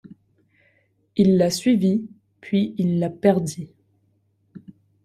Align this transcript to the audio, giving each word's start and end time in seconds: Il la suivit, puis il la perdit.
Il 1.15 1.37
la 1.37 1.51
suivit, 1.51 2.09
puis 2.39 2.73
il 2.79 2.97
la 2.97 3.11
perdit. 3.11 3.69